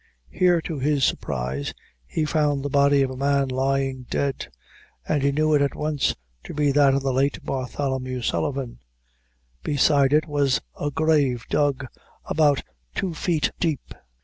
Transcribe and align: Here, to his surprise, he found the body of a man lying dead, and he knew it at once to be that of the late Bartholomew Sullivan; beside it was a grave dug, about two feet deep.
Here, 0.31 0.61
to 0.61 0.79
his 0.79 1.03
surprise, 1.03 1.75
he 2.07 2.25
found 2.25 2.63
the 2.65 2.71
body 2.71 3.03
of 3.03 3.11
a 3.11 3.15
man 3.15 3.49
lying 3.49 4.07
dead, 4.09 4.47
and 5.07 5.21
he 5.21 5.31
knew 5.31 5.53
it 5.53 5.61
at 5.61 5.75
once 5.75 6.15
to 6.45 6.55
be 6.55 6.71
that 6.71 6.95
of 6.95 7.03
the 7.03 7.13
late 7.13 7.37
Bartholomew 7.45 8.23
Sullivan; 8.23 8.79
beside 9.61 10.11
it 10.11 10.27
was 10.27 10.59
a 10.75 10.89
grave 10.89 11.45
dug, 11.51 11.85
about 12.25 12.63
two 12.95 13.13
feet 13.13 13.51
deep. 13.59 13.93